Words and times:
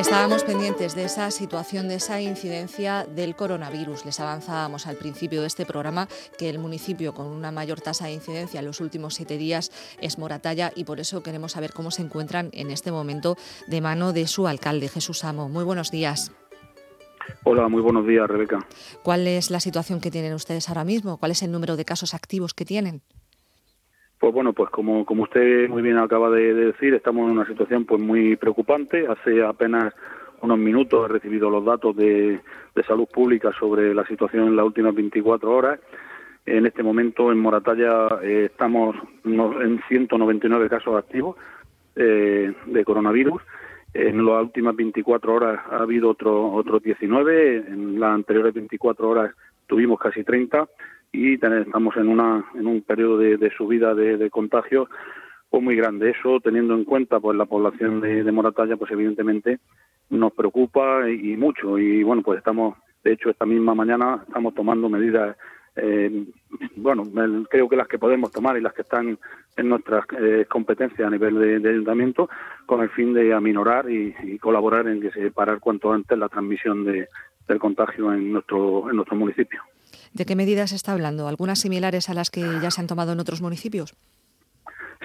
Estábamos 0.00 0.44
pendientes 0.44 0.94
de 0.94 1.04
esa 1.04 1.30
situación, 1.30 1.86
de 1.86 1.96
esa 1.96 2.22
incidencia 2.22 3.04
del 3.04 3.36
coronavirus. 3.36 4.06
Les 4.06 4.18
avanzábamos 4.18 4.86
al 4.86 4.96
principio 4.96 5.42
de 5.42 5.46
este 5.46 5.66
programa 5.66 6.08
que 6.38 6.48
el 6.48 6.58
municipio 6.58 7.12
con 7.12 7.26
una 7.26 7.52
mayor 7.52 7.82
tasa 7.82 8.06
de 8.06 8.14
incidencia 8.14 8.60
en 8.60 8.66
los 8.66 8.80
últimos 8.80 9.14
siete 9.14 9.36
días 9.36 9.70
es 10.00 10.16
Moratalla 10.16 10.72
y 10.74 10.84
por 10.84 11.00
eso 11.00 11.22
queremos 11.22 11.52
saber 11.52 11.74
cómo 11.74 11.90
se 11.90 12.00
encuentran 12.00 12.48
en 12.54 12.70
este 12.70 12.90
momento 12.90 13.36
de 13.66 13.82
mano 13.82 14.14
de 14.14 14.26
su 14.26 14.48
alcalde, 14.48 14.88
Jesús 14.88 15.22
Amo. 15.22 15.50
Muy 15.50 15.64
buenos 15.64 15.90
días. 15.90 16.32
Hola, 17.44 17.68
muy 17.68 17.82
buenos 17.82 18.06
días, 18.06 18.26
Rebeca. 18.26 18.66
¿Cuál 19.02 19.26
es 19.26 19.50
la 19.50 19.60
situación 19.60 20.00
que 20.00 20.10
tienen 20.10 20.32
ustedes 20.32 20.70
ahora 20.70 20.84
mismo? 20.84 21.18
¿Cuál 21.18 21.32
es 21.32 21.42
el 21.42 21.52
número 21.52 21.76
de 21.76 21.84
casos 21.84 22.14
activos 22.14 22.54
que 22.54 22.64
tienen? 22.64 23.02
Pues 24.20 24.34
bueno, 24.34 24.52
pues 24.52 24.68
como, 24.68 25.06
como 25.06 25.22
usted 25.22 25.66
muy 25.70 25.80
bien 25.80 25.96
acaba 25.96 26.28
de, 26.28 26.52
decir, 26.52 26.92
estamos 26.92 27.24
en 27.24 27.38
una 27.38 27.46
situación 27.46 27.86
pues 27.86 28.02
muy 28.02 28.36
preocupante. 28.36 29.06
Hace 29.08 29.42
apenas 29.42 29.94
unos 30.42 30.58
minutos 30.58 31.08
he 31.08 31.12
recibido 31.14 31.48
los 31.48 31.64
datos 31.64 31.96
de, 31.96 32.38
salud 32.86 33.08
pública 33.08 33.50
sobre 33.58 33.94
la 33.94 34.06
situación 34.06 34.48
en 34.48 34.56
las 34.56 34.66
últimas 34.66 34.94
24 34.94 35.50
horas. 35.50 35.80
En 36.44 36.66
este 36.66 36.82
momento 36.82 37.32
en 37.32 37.38
Moratalla 37.38 38.08
eh, 38.22 38.48
estamos 38.50 38.94
en 39.24 39.80
199 39.88 40.68
casos 40.68 40.98
activos 40.98 41.36
eh, 41.96 42.52
de 42.66 42.84
coronavirus. 42.84 43.40
En 43.94 44.22
las 44.26 44.42
últimas 44.42 44.76
24 44.76 45.34
horas 45.34 45.60
ha 45.70 45.78
habido 45.78 46.10
otro, 46.10 46.52
otros 46.52 46.82
19. 46.82 47.56
En 47.56 47.98
las 47.98 48.10
anteriores 48.10 48.52
24 48.52 49.08
horas 49.08 49.34
tuvimos 49.70 50.00
casi 50.00 50.24
30 50.24 50.68
y 51.12 51.34
estamos 51.34 51.96
en, 51.96 52.08
una, 52.08 52.44
en 52.56 52.66
un 52.66 52.82
periodo 52.82 53.18
de, 53.18 53.50
subida 53.56 53.94
de, 53.94 54.16
de 54.16 54.28
contagios 54.28 54.88
pues 55.48 55.62
muy 55.62 55.76
grande. 55.76 56.10
Eso, 56.10 56.40
teniendo 56.40 56.74
en 56.74 56.84
cuenta 56.84 57.20
pues 57.20 57.38
la 57.38 57.46
población 57.46 58.00
de, 58.00 58.24
de 58.24 58.32
Moratalla, 58.32 58.76
pues 58.76 58.90
evidentemente 58.90 59.60
nos 60.10 60.32
preocupa 60.32 61.08
y, 61.08 61.36
mucho. 61.36 61.78
Y 61.78 62.02
bueno, 62.02 62.22
pues 62.22 62.38
estamos, 62.38 62.76
de 63.04 63.12
hecho, 63.12 63.30
esta 63.30 63.46
misma 63.46 63.74
mañana 63.76 64.24
estamos 64.26 64.54
tomando 64.54 64.88
medidas, 64.88 65.36
eh, 65.76 66.24
bueno, 66.74 67.04
creo 67.48 67.68
que 67.68 67.76
las 67.76 67.86
que 67.86 67.98
podemos 67.98 68.32
tomar 68.32 68.56
y 68.56 68.60
las 68.60 68.72
que 68.72 68.82
están 68.82 69.18
en 69.56 69.68
nuestras 69.68 70.04
eh, 70.18 70.46
competencias 70.48 71.06
a 71.06 71.10
nivel 71.10 71.62
de, 71.62 71.68
ayuntamiento, 71.68 72.28
con 72.66 72.80
el 72.82 72.90
fin 72.90 73.14
de 73.14 73.32
aminorar 73.32 73.88
y, 73.88 74.14
y, 74.24 74.38
colaborar 74.38 74.88
en 74.88 75.00
que 75.00 75.12
se 75.12 75.30
parar 75.30 75.60
cuanto 75.60 75.92
antes 75.92 76.18
la 76.18 76.28
transmisión 76.28 76.84
de, 76.84 77.08
del 77.50 77.60
contagio 77.60 78.12
en 78.12 78.32
nuestro, 78.32 78.88
en 78.88 78.96
nuestro 78.96 79.16
municipio. 79.16 79.62
¿De 80.12 80.24
qué 80.24 80.34
medidas 80.34 80.72
está 80.72 80.92
hablando? 80.92 81.28
¿Algunas 81.28 81.60
similares 81.60 82.08
a 82.08 82.14
las 82.14 82.30
que 82.30 82.40
ya 82.62 82.70
se 82.70 82.80
han 82.80 82.86
tomado 82.86 83.12
en 83.12 83.20
otros 83.20 83.42
municipios? 83.42 83.94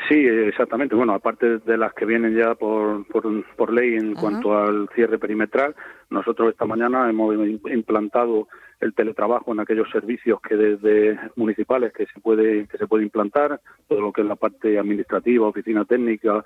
Sí, 0.08 0.28
exactamente. 0.28 0.94
Bueno, 0.94 1.14
aparte 1.14 1.60
de 1.60 1.78
las 1.78 1.94
que 1.94 2.06
vienen 2.06 2.36
ya 2.36 2.54
por, 2.54 3.06
por, 3.08 3.74
ley 3.74 3.96
en 3.96 4.14
cuanto 4.14 4.56
al 4.58 4.88
cierre 4.94 5.18
perimetral, 5.18 5.76
nosotros 6.10 6.50
esta 6.50 6.66
mañana 6.66 7.10
hemos 7.10 7.36
implantado 7.72 8.48
el 8.82 8.94
teletrabajo 8.94 9.54
en 9.54 9.62
aquellos 9.62 9.90
servicios 9.90 10.40
que 10.42 10.56
desde 10.56 11.18
municipales 11.36 11.94
que 11.94 12.06
se 12.08 12.20
puede 12.20 12.68
que 12.68 12.78
se 12.78 12.88
puede 12.88 13.04
implantar, 13.04 13.62
todo 13.88 14.02
lo 14.02 14.12
que 14.12 14.22
es 14.22 14.28
la 14.28 14.36
parte 14.36 14.78
administrativa, 14.78 15.48
oficina 15.48 15.86
técnica, 15.86 16.44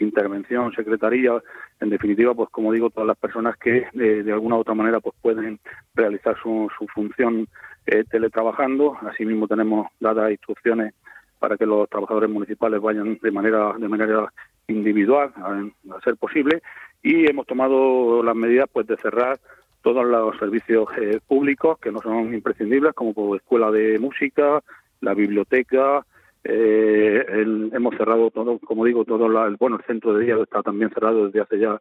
intervención, 0.00 0.72
secretaría, 0.72 1.32
en 1.80 1.90
definitiva, 1.90 2.34
pues 2.34 2.48
como 2.50 2.72
digo, 2.72 2.90
todas 2.90 3.06
las 3.06 3.18
personas 3.18 3.56
que 3.56 3.86
de, 3.92 4.32
alguna 4.32 4.56
u 4.56 4.60
otra 4.60 4.74
manera 4.74 5.00
pues 5.00 5.14
pueden 5.20 5.58
realizar 5.94 6.36
su, 6.42 6.70
su 6.78 6.86
función 6.88 7.48
eh, 7.86 8.04
teletrabajando. 8.10 8.96
Asimismo 9.02 9.48
tenemos 9.48 9.88
dadas 10.00 10.30
instrucciones 10.30 10.94
para 11.38 11.56
que 11.56 11.66
los 11.66 11.88
trabajadores 11.88 12.30
municipales 12.30 12.80
vayan 12.80 13.18
de 13.22 13.30
manera 13.30 13.72
de 13.78 13.88
manera 13.88 14.32
individual, 14.66 15.32
a, 15.36 16.00
ser 16.02 16.16
posible, 16.16 16.62
y 17.02 17.30
hemos 17.30 17.46
tomado 17.46 18.22
las 18.22 18.36
medidas 18.36 18.68
pues 18.72 18.86
de 18.86 18.96
cerrar 18.96 19.38
todos 19.82 20.04
los 20.04 20.36
servicios 20.38 20.86
eh, 21.00 21.20
públicos 21.26 21.78
que 21.78 21.90
no 21.90 22.00
son 22.00 22.34
imprescindibles, 22.34 22.92
como 22.94 23.14
por 23.14 23.36
escuela 23.36 23.70
de 23.70 23.98
música, 23.98 24.62
la 25.00 25.14
biblioteca, 25.14 26.04
eh, 26.44 27.24
hemos 27.72 27.96
cerrado 27.96 28.30
todo, 28.30 28.58
como 28.58 28.84
digo, 28.84 29.04
todo 29.04 29.26
el, 29.26 29.56
bueno, 29.56 29.76
el 29.76 29.84
centro 29.84 30.14
de 30.14 30.24
día 30.24 30.36
está 30.42 30.62
también 30.62 30.90
cerrado 30.90 31.26
desde 31.26 31.40
hace 31.40 31.58
ya 31.58 31.80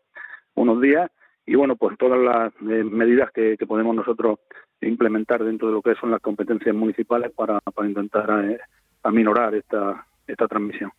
unos 0.55 0.81
días 0.81 1.11
y 1.45 1.55
bueno, 1.55 1.75
pues 1.75 1.97
todas 1.97 2.19
las 2.19 2.53
eh, 2.69 2.83
medidas 2.83 3.31
que, 3.31 3.57
podemos 3.67 3.95
nosotros 3.95 4.39
implementar 4.81 5.43
dentro 5.43 5.67
de 5.67 5.73
lo 5.73 5.81
que 5.81 5.95
son 5.95 6.11
las 6.11 6.21
competencias 6.21 6.75
municipales 6.75 7.31
para, 7.33 7.59
para 7.59 7.87
intentar 7.87 8.45
eh, 8.45 8.59
aminorar 9.03 9.55
esta, 9.55 10.05
esta 10.27 10.47
transmisión. 10.47 10.91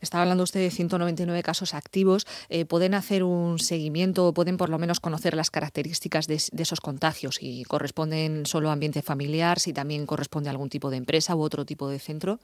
Está 0.00 0.22
hablando 0.22 0.44
usted 0.44 0.60
de 0.60 0.70
199 0.70 1.42
casos 1.42 1.74
activos. 1.74 2.26
Eh, 2.48 2.64
¿Pueden 2.64 2.94
hacer 2.94 3.22
un 3.22 3.58
seguimiento 3.58 4.26
o 4.26 4.32
pueden 4.32 4.56
por 4.56 4.70
lo 4.70 4.78
menos 4.78 5.00
conocer 5.00 5.34
las 5.34 5.50
características 5.50 6.26
de, 6.26 6.36
esos 6.36 6.80
contagios? 6.80 7.36
Si 7.36 7.64
corresponden 7.64 8.46
solo 8.46 8.70
a 8.70 8.72
ambiente 8.72 9.02
familiar, 9.02 9.58
si 9.60 9.72
también 9.72 10.06
corresponde 10.06 10.48
a 10.48 10.52
algún 10.52 10.70
tipo 10.70 10.90
de 10.90 10.96
empresa 10.96 11.36
u 11.36 11.42
otro 11.42 11.64
tipo 11.64 11.88
de 11.88 11.98
centro. 11.98 12.38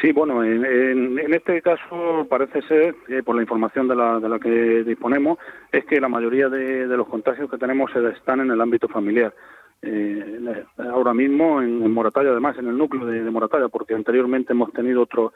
Sí, 0.00 0.12
bueno, 0.12 0.44
en, 0.44 1.34
este 1.34 1.60
caso 1.60 2.26
parece 2.28 2.62
ser, 2.62 2.94
eh, 3.08 3.22
por 3.24 3.34
la 3.34 3.42
información 3.42 3.88
de 3.88 3.96
la, 3.96 4.20
de 4.20 4.28
la 4.28 4.38
que 4.38 4.84
disponemos, 4.84 5.38
es 5.72 5.84
que 5.86 6.00
la 6.00 6.08
mayoría 6.08 6.48
de, 6.48 6.86
los 6.86 7.08
contagios 7.08 7.50
que 7.50 7.58
tenemos 7.58 7.90
están 7.94 8.40
en 8.40 8.50
el 8.52 8.60
ámbito 8.60 8.88
familiar. 8.88 9.34
Eh, 9.82 10.64
ahora 10.78 11.12
mismo 11.12 11.60
en, 11.60 11.90
Moratalla, 11.90 12.30
además 12.30 12.56
en 12.58 12.68
el 12.68 12.78
núcleo 12.78 13.06
de, 13.06 13.28
Moratalla, 13.30 13.68
porque 13.68 13.94
anteriormente 13.94 14.52
hemos 14.52 14.72
tenido 14.72 15.02
otro 15.02 15.32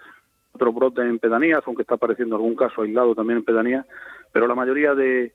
otro 0.53 0.73
brote 0.73 1.03
en 1.03 1.19
pedanías, 1.19 1.61
aunque 1.67 1.83
está 1.83 1.97
apareciendo 1.97 2.37
algún 2.37 2.57
caso 2.57 2.81
aislado 2.81 3.15
también 3.15 3.41
en 3.41 3.45
pedanías, 3.45 3.85
pero 4.33 4.47
la 4.47 4.55
mayoría 4.55 4.95
de, 4.95 5.35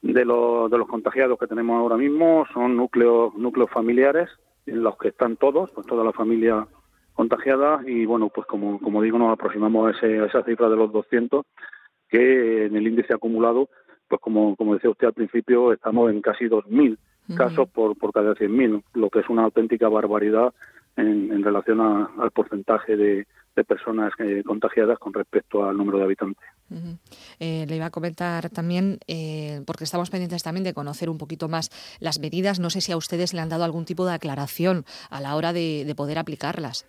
de, 0.00 0.24
los, 0.24 0.70
de 0.70 0.78
los 0.78 0.86
contagiados 0.86 1.38
que 1.40 1.48
tenemos 1.48 1.76
ahora 1.80 1.96
mismo 1.96 2.46
son 2.52 2.76
núcleos 2.76 3.34
núcleos 3.34 3.68
familiares 3.70 4.28
en 4.66 4.84
los 4.84 4.96
que 4.96 5.08
están 5.08 5.36
todos, 5.36 5.72
pues 5.72 5.86
toda 5.88 6.04
la 6.04 6.12
familia 6.12 6.68
contagiadas 7.20 7.86
y 7.86 8.06
bueno, 8.06 8.30
pues 8.34 8.46
como, 8.46 8.80
como 8.80 9.02
digo, 9.02 9.18
nos 9.18 9.30
aproximamos 9.30 9.86
a, 9.86 9.90
ese, 9.90 10.20
a 10.20 10.24
esa 10.24 10.42
cifra 10.42 10.70
de 10.70 10.76
los 10.76 10.90
200 10.90 11.44
que 12.08 12.64
en 12.64 12.74
el 12.74 12.86
índice 12.86 13.12
acumulado, 13.12 13.68
pues 14.08 14.22
como, 14.22 14.56
como 14.56 14.72
decía 14.72 14.88
usted 14.88 15.08
al 15.08 15.12
principio, 15.12 15.70
estamos 15.74 16.10
en 16.10 16.22
casi 16.22 16.46
2.000 16.46 16.96
casos 17.36 17.68
por, 17.68 17.94
por 17.98 18.10
cada 18.14 18.34
100.000, 18.34 18.82
lo 18.94 19.10
que 19.10 19.18
es 19.18 19.28
una 19.28 19.44
auténtica 19.44 19.90
barbaridad 19.90 20.54
en, 20.96 21.30
en 21.30 21.44
relación 21.44 21.80
al 21.82 22.30
porcentaje 22.30 22.96
de, 22.96 23.26
de 23.54 23.64
personas 23.64 24.12
eh, 24.18 24.42
contagiadas 24.44 24.98
con 24.98 25.12
respecto 25.12 25.68
al 25.68 25.76
número 25.76 25.98
de 25.98 26.04
habitantes. 26.04 26.48
Eh, 27.38 27.66
le 27.68 27.76
iba 27.76 27.86
a 27.86 27.90
comentar 27.90 28.48
también, 28.48 28.98
eh, 29.06 29.60
porque 29.66 29.84
estamos 29.84 30.08
pendientes 30.08 30.42
también 30.42 30.64
de 30.64 30.72
conocer 30.72 31.10
un 31.10 31.18
poquito 31.18 31.48
más 31.48 31.68
las 32.00 32.18
medidas, 32.18 32.60
no 32.60 32.70
sé 32.70 32.80
si 32.80 32.92
a 32.92 32.96
ustedes 32.96 33.34
le 33.34 33.40
han 33.40 33.50
dado 33.50 33.64
algún 33.64 33.84
tipo 33.84 34.06
de 34.06 34.14
aclaración 34.14 34.84
a 35.10 35.20
la 35.20 35.36
hora 35.36 35.52
de 35.52 35.92
poder 35.94 36.18
aplicarlas. 36.18 36.86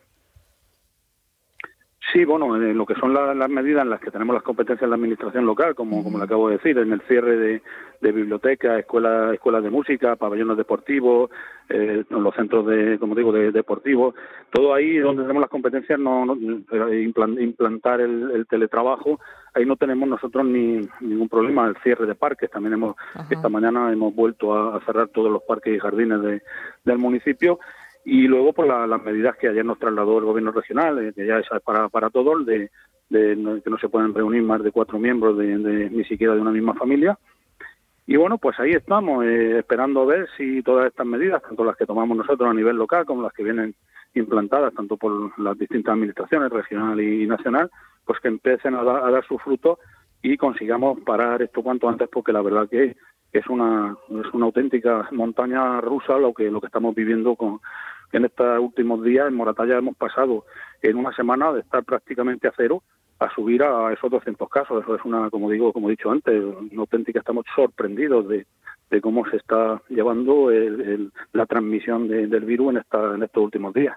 Sí, 2.11 2.25
bueno, 2.25 2.55
en 2.57 2.77
lo 2.77 2.85
que 2.85 2.95
son 2.95 3.13
las 3.13 3.49
medidas 3.49 3.83
en 3.83 3.89
las 3.89 4.01
que 4.01 4.11
tenemos 4.11 4.33
las 4.33 4.43
competencias 4.43 4.81
de 4.81 4.89
la 4.89 4.95
administración 4.95 5.45
local, 5.45 5.75
como, 5.75 6.03
como 6.03 6.17
le 6.17 6.25
acabo 6.25 6.49
de 6.49 6.57
decir, 6.57 6.77
en 6.77 6.91
el 6.91 7.01
cierre 7.01 7.37
de, 7.37 7.61
de 8.01 8.11
bibliotecas, 8.11 8.79
escuelas, 8.79 9.33
escuelas 9.33 9.63
de 9.63 9.69
música, 9.69 10.17
pabellones 10.17 10.57
deportivos, 10.57 11.29
eh, 11.69 12.03
los 12.09 12.35
centros 12.35 12.65
de, 12.65 12.97
como 12.99 13.15
digo, 13.15 13.31
de, 13.31 13.51
deportivos, 13.51 14.15
todo 14.51 14.73
ahí 14.73 14.97
donde 14.97 15.21
tenemos 15.21 15.41
las 15.41 15.49
competencias, 15.49 15.97
no, 15.99 16.25
no 16.25 16.35
implantar 17.39 18.01
el, 18.01 18.45
teletrabajo, 18.49 19.19
ahí 19.53 19.65
no 19.65 19.77
tenemos 19.77 20.09
nosotros 20.09 20.45
ni 20.45 20.81
ningún 20.99 21.29
problema. 21.29 21.67
El 21.67 21.77
cierre 21.77 22.07
de 22.07 22.15
parques, 22.15 22.49
también 22.49 22.73
hemos 22.73 22.95
esta 23.29 23.47
mañana 23.47 23.91
hemos 23.91 24.13
vuelto 24.13 24.53
a, 24.53 24.81
cerrar 24.85 25.07
todos 25.09 25.31
los 25.31 25.43
parques 25.43 25.75
y 25.75 25.79
jardines 25.79 26.21
de, 26.21 26.41
del 26.83 26.97
municipio 26.97 27.59
y 28.03 28.27
luego 28.27 28.53
por 28.53 28.67
pues, 28.67 28.89
las 28.89 29.03
medidas 29.03 29.37
que 29.37 29.47
ayer 29.47 29.63
nos 29.63 29.79
trasladó 29.79 30.19
el 30.19 30.25
gobierno 30.25 30.51
regional, 30.51 30.99
eh, 30.99 31.13
que 31.13 31.25
ya 31.25 31.37
es 31.37 31.47
para, 31.63 31.89
para 31.89 32.09
todos, 32.09 32.45
de, 32.45 32.69
que 33.09 33.35
no 33.35 33.77
se 33.79 33.89
pueden 33.89 34.13
reunir 34.13 34.43
más 34.43 34.63
de 34.63 34.71
cuatro 34.71 34.97
miembros 34.97 35.37
de, 35.37 35.89
ni 35.89 36.03
siquiera 36.05 36.33
de 36.33 36.41
una 36.41 36.51
misma 36.51 36.73
familia. 36.73 37.17
Y 38.07 38.15
bueno, 38.15 38.37
pues 38.37 38.59
ahí 38.59 38.71
estamos, 38.71 39.23
eh, 39.25 39.59
esperando 39.59 40.01
a 40.01 40.05
ver 40.05 40.27
si 40.35 40.63
todas 40.63 40.87
estas 40.87 41.05
medidas, 41.05 41.41
tanto 41.43 41.63
las 41.63 41.77
que 41.77 41.85
tomamos 41.85 42.17
nosotros 42.17 42.49
a 42.49 42.53
nivel 42.53 42.75
local 42.75 43.05
como 43.05 43.21
las 43.21 43.33
que 43.33 43.43
vienen 43.43 43.75
implantadas, 44.15 44.73
tanto 44.73 44.97
por 44.97 45.37
las 45.39 45.57
distintas 45.57 45.93
administraciones, 45.93 46.51
regional 46.51 46.99
y 46.99 47.27
nacional, 47.27 47.69
pues 48.05 48.19
que 48.19 48.27
empiecen 48.27 48.75
a, 48.75 48.79
a 48.79 49.11
dar 49.11 49.25
su 49.25 49.37
fruto 49.37 49.79
y 50.21 50.37
consigamos 50.37 50.99
parar 51.01 51.41
esto 51.41 51.61
cuanto 51.61 51.87
antes, 51.87 52.09
porque 52.09 52.33
la 52.33 52.41
verdad 52.41 52.67
que 52.69 52.95
es 53.31 53.47
una 53.47 53.95
es 54.09 54.33
una 54.33 54.45
auténtica 54.45 55.07
montaña 55.11 55.79
rusa 55.81 56.17
lo 56.17 56.33
que 56.33 56.51
lo 56.51 56.59
que 56.59 56.67
estamos 56.67 56.93
viviendo 56.93 57.35
con 57.35 57.59
en 58.11 58.25
estos 58.25 58.59
últimos 58.59 59.03
días 59.03 59.27
en 59.27 59.35
Moratalla 59.35 59.77
hemos 59.77 59.95
pasado 59.95 60.45
en 60.81 60.97
una 60.97 61.15
semana 61.15 61.51
de 61.53 61.61
estar 61.61 61.83
prácticamente 61.83 62.47
a 62.47 62.53
cero 62.55 62.83
a 63.21 63.33
subir 63.35 63.61
a 63.61 63.93
esos 63.93 64.09
200 64.09 64.49
casos. 64.49 64.83
Eso 64.83 64.95
es 64.95 65.05
una, 65.05 65.29
como 65.29 65.49
digo, 65.49 65.71
como 65.71 65.87
he 65.87 65.91
dicho 65.91 66.09
antes, 66.09 66.43
una 66.43 66.81
auténtica, 66.81 67.19
estamos 67.19 67.45
sorprendidos 67.55 68.27
de, 68.27 68.47
cómo 68.99 69.23
se 69.29 69.37
está 69.37 69.81
llevando 69.89 70.49
la 71.31 71.45
transmisión 71.45 72.09
del 72.09 72.43
virus 72.43 72.71
en, 72.71 72.77
esta, 72.77 73.15
en 73.15 73.23
estos 73.23 73.43
últimos 73.43 73.73
días. 73.73 73.95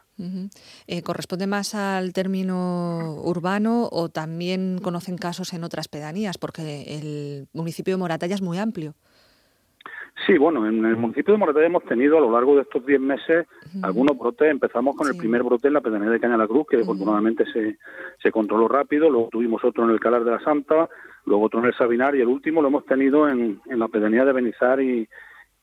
Eh, 0.87 1.03
¿Corresponde 1.03 1.47
más 1.47 1.75
al 1.75 2.13
término 2.13 3.15
urbano 3.25 3.89
o 3.91 4.09
también 4.11 4.79
conocen 4.81 5.17
casos 5.17 5.53
en 5.53 5.65
otras 5.65 5.89
pedanías? 5.89 6.39
Porque 6.39 6.83
el 6.97 7.49
municipio 7.53 7.95
de 7.95 7.99
Moratalla 7.99 8.35
es 8.35 8.43
muy 8.43 8.59
amplio. 8.59 8.95
Sí, 10.27 10.39
bueno, 10.39 10.67
en 10.67 10.85
el 10.85 10.97
municipio 10.97 11.35
de 11.35 11.39
Moratalla 11.39 11.67
hemos 11.67 11.85
tenido 11.85 12.17
a 12.17 12.21
lo 12.21 12.31
largo 12.31 12.57
de 12.57 12.63
estos 12.63 12.85
10 12.87 13.01
meses 13.01 13.47
algunos 13.83 14.17
brotes. 14.17 14.51
Empezamos 14.51 14.97
con 14.97 15.09
el 15.09 15.17
primer 15.17 15.43
brote 15.43 15.69
en 15.69 15.75
la 15.75 15.81
pedanía 15.81 16.09
de 16.09 16.21
Caña 16.21 16.37
la 16.37 16.47
Cruz, 16.47 16.67
que 16.69 16.81
afortunadamente 16.81 17.45
se, 17.53 17.77
se 18.23 18.33
controló 18.33 18.67
rápido. 18.69 19.11
Luego 19.11 19.29
tuvimos 19.31 19.63
otro 19.65 19.85
en 19.85 19.91
el 19.91 20.01
Calar 20.01 20.25
de 20.25 20.31
la 20.31 20.41
Santa, 20.41 20.89
luego 21.27 21.45
otro 21.45 21.61
en 21.61 21.67
el 21.67 21.75
Sabinar 21.75 22.15
y 22.15 22.23
el 22.23 22.29
último 22.29 22.63
lo 22.63 22.69
hemos 22.69 22.87
tenido 22.87 23.29
en, 23.29 23.61
en 23.67 23.79
la 23.79 23.89
pedanía 23.89 24.25
de 24.25 24.33
Benizar 24.33 24.81
y, 24.81 25.07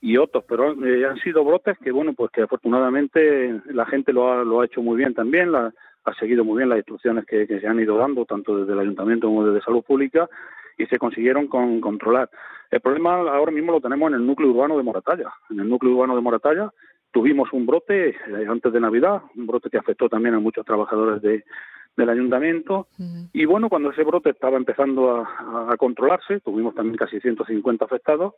y 0.02 0.18
otros, 0.18 0.44
pero 0.48 0.74
eh, 0.86 1.06
han 1.06 1.18
sido 1.18 1.44
brotes 1.44 1.78
que, 1.80 1.92
bueno, 1.92 2.14
pues 2.14 2.32
que 2.32 2.42
afortunadamente 2.42 3.62
la 3.66 3.86
gente 3.86 4.14
lo 4.14 4.32
ha, 4.32 4.44
lo 4.44 4.62
ha 4.62 4.66
hecho 4.66 4.82
muy 4.82 4.98
bien 4.98 5.14
también, 5.14 5.52
la, 5.52 5.74
ha 6.04 6.14
seguido 6.16 6.44
muy 6.44 6.58
bien 6.58 6.70
las 6.70 6.80
instrucciones 6.80 7.26
que, 7.26 7.48
que, 7.48 7.60
se 7.60 7.68
han 7.68 7.80
ido 7.80 7.98
dando, 7.98 8.26
tanto 8.26 8.58
desde 8.58 8.74
el 8.74 8.80
Ayuntamiento 8.80 9.28
como 9.28 9.46
desde 9.46 9.64
Salud 9.64 9.84
Pública, 9.84 10.28
y 10.78 10.86
se 10.88 10.98
consiguieron 10.98 11.48
con, 11.48 11.82
controlar. 11.82 12.30
El 12.70 12.82
problema 12.82 13.16
ahora 13.16 13.52
mismo 13.52 13.72
lo 13.72 13.82
tenemos 13.82 14.10
en 14.10 14.16
el 14.16 14.26
núcleo 14.26 14.50
urbano 14.50 14.78
de 14.78 14.84
Moratalla. 14.84 15.32
En 15.50 15.60
el 15.60 15.70
núcleo 15.70 15.94
urbano 15.94 16.16
de 16.16 16.22
Moratalla 16.22 16.72
tuvimos 17.12 17.52
un 17.54 17.66
brote 17.66 18.10
eh, 18.10 18.16
antes 18.48 18.72
de 18.72 18.80
Navidad, 18.80 19.22
un 19.36 19.48
brote 19.48 19.70
que 19.70 19.78
afectó 19.78 20.08
también 20.08 20.36
a 20.36 20.40
muchos 20.40 20.66
trabajadores 20.66 21.22
de, 21.22 21.44
del 21.98 22.10
ayuntamiento. 22.10 22.88
Y 23.34 23.46
bueno, 23.46 23.70
cuando 23.70 23.92
ese 23.92 24.04
brote 24.04 24.30
estaba 24.30 24.58
empezando 24.58 25.18
a, 25.18 25.76
controlarse, 25.78 26.40
tuvimos 26.40 26.76
también 26.76 26.96
casi 26.96 27.20
150 27.20 27.86
afectados, 27.86 28.36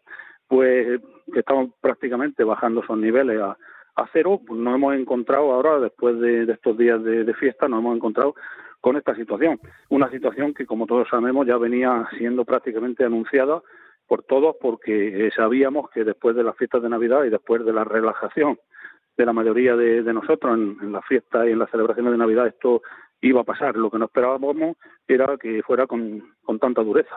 pues 0.47 0.99
que 1.31 1.39
estaban 1.39 1.73
prácticamente 1.81 2.43
bajando 2.43 2.83
esos 2.83 2.97
niveles 2.97 3.39
a, 3.41 3.57
a 3.95 4.09
cero, 4.11 4.41
pues 4.45 4.59
nos 4.59 4.75
hemos 4.75 4.95
encontrado 4.95 5.51
ahora, 5.51 5.79
después 5.79 6.19
de, 6.19 6.43
estos 6.51 6.77
días 6.77 7.03
de, 7.03 7.23
de, 7.23 7.33
fiesta, 7.35 7.67
nos 7.67 7.79
hemos 7.79 7.95
encontrado 7.95 8.35
con 8.83 8.97
esta 8.97 9.15
situación. 9.15 9.61
Una 9.87 10.11
situación 10.11 10.53
que, 10.53 10.65
como 10.65 10.85
todos 10.85 11.07
sabemos, 11.07 11.47
ya 11.47 11.55
venía 11.57 12.05
siendo 12.17 12.43
prácticamente 12.43 13.05
anunciada 13.05 13.61
por 14.07 14.23
todos 14.23 14.57
porque 14.59 15.27
eh, 15.27 15.31
sabíamos 15.33 15.89
que 15.89 16.03
después 16.03 16.35
de 16.35 16.43
las 16.43 16.57
fiestas 16.57 16.83
de 16.83 16.89
Navidad 16.89 17.23
y 17.23 17.29
después 17.29 17.63
de 17.63 17.71
la 17.71 17.85
relajación 17.85 18.59
de 19.15 19.25
la 19.25 19.31
mayoría 19.31 19.77
de, 19.77 20.01
nosotros 20.11 20.57
en, 20.57 20.77
en 20.81 20.91
las 20.91 21.05
fiestas 21.05 21.47
y 21.47 21.51
en 21.51 21.59
las 21.59 21.71
celebraciones 21.71 22.11
de 22.11 22.17
Navidad 22.17 22.47
esto 22.47 22.81
iba 23.21 23.39
a 23.39 23.45
pasar. 23.45 23.77
Lo 23.77 23.89
que 23.89 23.99
no 23.99 24.05
esperábamos 24.05 24.75
era 25.07 25.37
que 25.37 25.63
fuera 25.63 25.87
con, 25.87 26.21
tanta 26.59 26.83
dureza. 26.83 27.15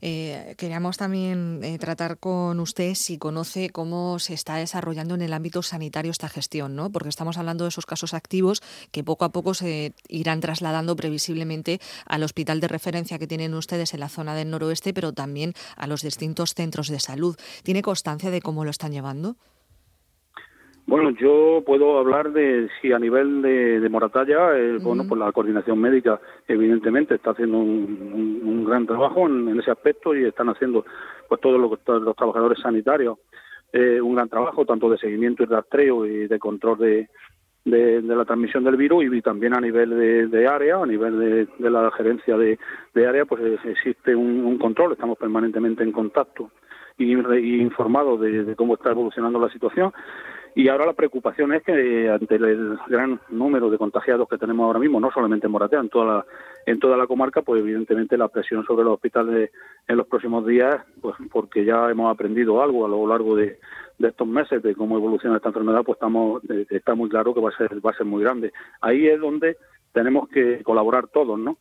Eh, 0.00 0.54
queríamos 0.56 0.96
también 0.96 1.60
eh, 1.62 1.78
tratar 1.78 2.18
con 2.18 2.60
usted 2.60 2.94
si 2.94 3.18
conoce 3.18 3.70
cómo 3.70 4.18
se 4.18 4.34
está 4.34 4.56
desarrollando 4.56 5.14
en 5.14 5.22
el 5.22 5.32
ámbito 5.32 5.62
sanitario 5.62 6.10
esta 6.10 6.28
gestión, 6.28 6.76
¿no? 6.76 6.90
Porque 6.90 7.08
estamos 7.08 7.38
hablando 7.38 7.64
de 7.64 7.68
esos 7.68 7.86
casos 7.86 8.14
activos 8.14 8.62
que 8.90 9.04
poco 9.04 9.24
a 9.24 9.32
poco 9.32 9.54
se 9.54 9.94
irán 10.08 10.40
trasladando 10.40 10.96
previsiblemente 10.96 11.80
al 12.06 12.22
hospital 12.22 12.60
de 12.60 12.68
referencia 12.68 13.18
que 13.18 13.26
tienen 13.26 13.54
ustedes 13.54 13.94
en 13.94 14.00
la 14.00 14.08
zona 14.08 14.34
del 14.34 14.50
noroeste, 14.50 14.94
pero 14.94 15.12
también 15.12 15.54
a 15.76 15.86
los 15.86 16.02
distintos 16.02 16.54
centros 16.54 16.88
de 16.88 17.00
salud. 17.00 17.36
¿Tiene 17.62 17.82
constancia 17.82 18.30
de 18.30 18.40
cómo 18.40 18.64
lo 18.64 18.70
están 18.70 18.92
llevando? 18.92 19.36
Bueno, 20.88 21.10
yo 21.10 21.62
puedo 21.66 21.98
hablar 21.98 22.32
de 22.32 22.66
si 22.80 22.92
a 22.92 22.98
nivel 22.98 23.42
de, 23.42 23.86
Moratalla, 23.90 24.56
eh, 24.56 24.78
bueno, 24.80 25.04
pues 25.06 25.20
la 25.20 25.30
coordinación 25.32 25.78
médica 25.78 26.18
evidentemente 26.48 27.14
está 27.14 27.32
haciendo 27.32 27.58
un, 27.58 28.64
gran 28.64 28.86
trabajo 28.86 29.26
en, 29.26 29.60
ese 29.60 29.70
aspecto 29.70 30.16
y 30.16 30.24
están 30.24 30.48
haciendo 30.48 30.86
pues 31.28 31.42
todos 31.42 31.60
los, 31.60 31.78
trabajadores 32.16 32.58
sanitarios 32.60 33.18
eh, 33.70 34.00
un 34.00 34.14
gran 34.14 34.30
trabajo 34.30 34.64
tanto 34.64 34.88
de 34.88 34.96
seguimiento 34.96 35.42
y 35.42 35.46
rastreo 35.46 36.06
y 36.06 36.26
de 36.26 36.38
control 36.38 36.78
de, 36.78 37.10
de, 37.66 38.00
la 38.00 38.24
transmisión 38.24 38.64
del 38.64 38.76
virus 38.76 39.04
y 39.12 39.20
también 39.20 39.54
a 39.54 39.60
nivel 39.60 40.30
de, 40.30 40.46
área, 40.48 40.82
a 40.82 40.86
nivel 40.86 41.48
de, 41.58 41.70
la 41.70 41.90
gerencia 41.90 42.38
de, 42.38 42.58
área, 43.06 43.26
pues 43.26 43.42
existe 43.66 44.16
un, 44.16 44.56
control, 44.56 44.92
estamos 44.92 45.18
permanentemente 45.18 45.82
en 45.82 45.92
contacto 45.92 46.50
y, 46.96 47.12
y 47.12 47.60
informados 47.60 48.22
de 48.22 48.56
cómo 48.56 48.72
está 48.72 48.92
evolucionando 48.92 49.38
la 49.38 49.50
situación 49.50 49.92
y 50.54 50.68
ahora 50.68 50.86
la 50.86 50.92
preocupación 50.92 51.52
es 51.52 51.62
que 51.62 51.72
eh, 52.04 52.10
ante 52.10 52.34
el 52.36 52.78
gran 52.88 53.20
número 53.28 53.70
de 53.70 53.78
contagiados 53.78 54.28
que 54.28 54.38
tenemos 54.38 54.64
ahora 54.64 54.78
mismo, 54.78 55.00
no 55.00 55.10
solamente 55.10 55.46
en 55.46 55.52
Moratea, 55.52 55.80
en 55.80 55.88
toda 55.88 56.04
la, 56.06 56.26
en 56.66 56.78
toda 56.78 56.96
la 56.96 57.06
comarca, 57.06 57.42
pues 57.42 57.60
evidentemente 57.60 58.16
la 58.16 58.28
presión 58.28 58.64
sobre 58.64 58.84
los 58.84 58.94
hospitales 58.94 59.50
en 59.86 59.96
los 59.96 60.06
próximos 60.06 60.46
días, 60.46 60.76
pues 61.00 61.16
porque 61.30 61.64
ya 61.64 61.90
hemos 61.90 62.12
aprendido 62.12 62.62
algo 62.62 62.84
a 62.84 62.88
lo 62.88 63.06
largo 63.06 63.36
de, 63.36 63.58
estos 63.98 64.28
meses 64.28 64.62
de 64.62 64.74
cómo 64.74 64.96
evoluciona 64.96 65.36
esta 65.36 65.48
enfermedad, 65.48 65.82
pues 65.84 65.96
estamos, 65.96 66.42
eh, 66.50 66.66
está 66.70 66.94
muy 66.94 67.08
claro 67.08 67.34
que 67.34 67.40
va 67.40 67.50
a 67.50 67.56
ser, 67.56 67.84
va 67.84 67.90
a 67.90 67.96
ser 67.96 68.06
muy 68.06 68.22
grande. 68.22 68.52
Ahí 68.80 69.06
es 69.06 69.20
donde 69.20 69.56
tenemos 69.92 70.28
que 70.28 70.62
colaborar 70.62 71.08
todos, 71.08 71.38
¿no? 71.38 71.58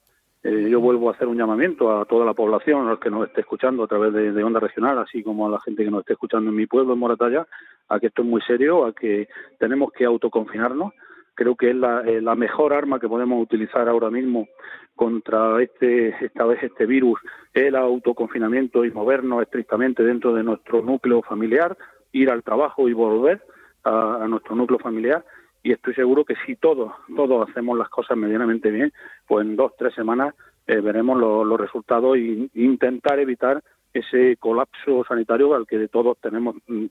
Eh, 0.48 0.70
yo 0.70 0.80
vuelvo 0.80 1.10
a 1.10 1.12
hacer 1.12 1.28
un 1.28 1.38
llamamiento 1.38 2.00
a 2.00 2.06
toda 2.06 2.26
la 2.26 2.34
población, 2.34 2.88
a 2.88 2.92
los 2.92 3.00
que 3.00 3.10
nos 3.10 3.28
esté 3.28 3.42
escuchando 3.42 3.84
a 3.84 3.88
través 3.88 4.14
de, 4.14 4.42
Onda 4.46 4.62
Regional, 4.62 4.98
así 4.98 5.22
como 5.22 5.46
a 5.46 5.50
la 5.50 5.60
gente 5.60 5.84
que 5.84 5.92
nos 5.92 6.00
esté 6.00 6.14
escuchando 6.14 6.50
en 6.50 6.56
mi 6.56 6.66
pueblo, 6.68 6.94
en 6.94 7.00
Moratalla, 7.00 7.46
a 7.90 8.00
que 8.00 8.08
esto 8.08 8.22
es 8.22 8.30
muy 8.30 8.42
serio, 8.44 8.86
a 8.86 8.94
que 8.94 9.28
tenemos 9.60 9.92
que 9.92 10.06
autoconfinarnos. 10.06 10.94
Creo 11.34 11.58
que 11.58 11.72
es 11.72 11.76
la, 11.76 12.02
eh, 12.06 12.22
mejor 12.38 12.72
arma 12.72 12.98
que 12.98 13.10
podemos 13.10 13.44
utilizar 13.44 13.90
ahora 13.90 14.10
mismo 14.10 14.48
contra 14.96 15.62
este, 15.62 16.16
esta 16.26 16.46
vez 16.46 16.64
este 16.64 16.86
virus, 16.86 17.20
el 17.54 17.76
autoconfinamiento 17.76 18.86
y 18.86 18.92
movernos 18.92 19.42
estrictamente 19.42 20.02
dentro 20.02 20.34
de 20.34 20.44
nuestro 20.44 20.82
núcleo 20.82 21.24
familiar, 21.24 21.78
ir 22.14 22.32
al 22.32 22.44
trabajo 22.44 22.88
y 22.88 22.94
volver 22.94 23.42
a 23.84 24.26
nuestro 24.28 24.56
núcleo 24.56 24.80
familiar 24.80 25.26
y 25.64 25.72
estoy 25.72 25.94
seguro 25.94 26.24
que 26.24 26.36
si 26.46 26.56
todos, 26.56 26.94
todos 27.16 27.50
hacemos 27.50 27.78
las 27.78 27.90
cosas 27.90 28.18
medianamente 28.18 28.72
bien, 28.72 28.94
pues 29.28 29.46
en 29.46 29.56
dos, 29.56 29.74
tres 29.78 29.94
semanas 29.94 30.34
eh, 30.68 30.80
veremos 30.82 31.18
los 31.20 31.60
resultados 31.60 32.18
e 32.18 32.50
intentar 32.56 33.20
evitar 33.20 33.64
ese 33.94 34.38
colapso 34.38 35.04
sanitario 35.08 35.54
al 35.56 35.66
que 35.66 35.78
de 35.78 35.88
todos 35.88 36.18
tenemos, 36.20 36.56
mm, 36.68 36.86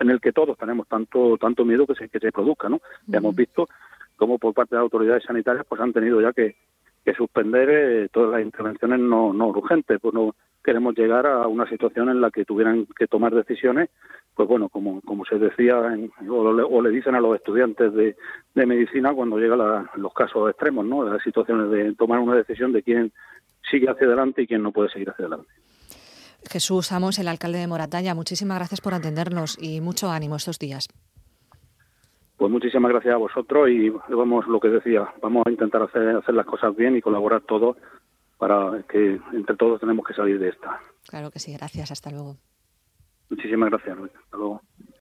en 0.00 0.10
el 0.10 0.20
que 0.20 0.32
todos 0.32 0.56
tenemos 0.56 0.88
tanto, 0.88 1.36
tanto 1.38 1.64
miedo 1.64 1.86
que 1.86 1.94
se, 1.94 2.08
que 2.08 2.18
se 2.18 2.32
produzca, 2.32 2.68
¿no? 2.68 2.80
Ya 3.06 3.18
hemos 3.18 3.36
visto 3.36 3.68
cómo 4.16 4.38
por 4.38 4.54
parte 4.54 4.74
de 4.74 4.78
las 4.78 4.84
autoridades 4.84 5.24
sanitarias 5.24 5.66
pues 5.68 5.80
han 5.80 5.92
tenido 5.92 6.20
ya 6.20 6.32
que, 6.32 6.56
que 7.04 7.14
suspender 7.14 7.68
eh, 7.70 8.08
todas 8.10 8.30
las 8.30 8.42
intervenciones 8.42 9.00
no, 9.00 9.32
no 9.32 9.48
urgentes, 9.48 9.98
pues 10.00 10.14
no 10.14 10.34
queremos 10.62 10.94
llegar 10.96 11.26
a 11.26 11.46
una 11.46 11.68
situación 11.68 12.08
en 12.08 12.20
la 12.20 12.30
que 12.30 12.44
tuvieran 12.44 12.86
que 12.96 13.06
tomar 13.06 13.34
decisiones 13.34 13.90
pues 14.34 14.48
bueno, 14.48 14.68
como, 14.68 15.00
como 15.02 15.24
se 15.24 15.38
decía, 15.38 15.78
o, 16.28 16.82
le, 16.82 16.90
dicen 16.90 17.14
a 17.14 17.20
los 17.20 17.36
estudiantes 17.36 17.92
de, 17.92 18.16
de 18.54 18.66
medicina 18.66 19.12
cuando 19.12 19.38
llegan 19.38 19.88
los 19.96 20.14
casos 20.14 20.48
extremos, 20.50 20.86
¿no? 20.86 21.04
Las 21.04 21.22
situaciones 21.22 21.70
de 21.70 21.94
tomar 21.94 22.18
una 22.18 22.34
decisión 22.34 22.72
de 22.72 22.82
quién 22.82 23.12
sigue 23.70 23.90
hacia 23.90 24.06
adelante 24.06 24.42
y 24.42 24.46
quién 24.46 24.62
no 24.62 24.72
puede 24.72 24.88
seguir 24.88 25.10
hacia 25.10 25.26
adelante. 25.26 25.50
Jesús 26.50 26.92
Amos, 26.92 27.18
el 27.18 27.28
alcalde 27.28 27.58
de 27.58 27.66
Moratalla, 27.66 28.14
muchísimas 28.14 28.58
gracias 28.58 28.80
por 28.80 28.94
atendernos 28.94 29.58
y 29.60 29.80
mucho 29.80 30.10
ánimo 30.10 30.36
estos 30.36 30.58
días. 30.58 30.88
Pues 32.36 32.50
muchísimas 32.50 32.90
gracias 32.90 33.14
a 33.14 33.18
vosotros 33.18 33.68
y 33.68 33.90
vamos, 33.90 34.48
lo 34.48 34.58
que 34.58 34.68
decía, 34.68 35.12
vamos 35.22 35.44
a 35.46 35.50
intentar 35.50 35.82
hacer, 35.82 36.16
hacer 36.16 36.34
las 36.34 36.46
cosas 36.46 36.74
bien 36.74 36.96
y 36.96 37.02
colaborar 37.02 37.42
todos 37.42 37.76
para 38.42 38.82
que 38.88 39.20
entre 39.34 39.54
todos 39.54 39.78
tenemos 39.78 40.04
que 40.04 40.14
salir 40.14 40.36
de 40.36 40.48
esta. 40.48 40.80
Claro 41.06 41.30
que 41.30 41.38
sí, 41.38 41.52
gracias, 41.52 41.92
hasta 41.92 42.10
luego. 42.10 42.38
Muchísimas 43.30 43.70
gracias, 43.70 43.96
Luis. 43.96 44.10
Hasta 44.16 44.36
luego. 44.36 44.60